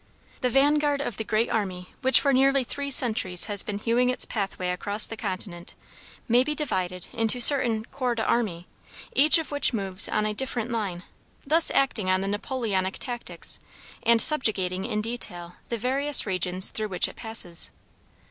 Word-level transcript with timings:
The 0.39 0.49
vanguard 0.49 0.99
of 0.99 1.17
the 1.17 1.23
"Great 1.23 1.51
Army" 1.51 1.89
which 2.01 2.19
for 2.19 2.33
nearly 2.33 2.63
three 2.63 2.89
centuries 2.89 3.45
has 3.45 3.61
been 3.61 3.77
hewing 3.77 4.09
its 4.09 4.25
pathway 4.25 4.69
across 4.71 5.05
the 5.05 5.15
continent, 5.15 5.75
may 6.27 6.43
be 6.43 6.55
divided 6.55 7.05
into 7.13 7.39
certain 7.39 7.85
corps 7.85 8.15
d'armée, 8.15 8.65
each 9.15 9.37
of 9.37 9.51
which 9.51 9.73
moves 9.73 10.09
on 10.09 10.25
a 10.25 10.33
different 10.33 10.71
line, 10.71 11.03
thus 11.45 11.69
acting 11.69 12.09
on 12.09 12.21
the 12.21 12.27
Napoleonic 12.27 12.97
tactics, 12.97 13.59
and 14.01 14.19
subjugating 14.19 14.85
in 14.85 15.01
detail 15.03 15.57
the 15.69 15.77
various 15.77 16.25
regions 16.25 16.71
through 16.71 16.87
which 16.87 17.07
it 17.07 17.15
passes. 17.15 17.69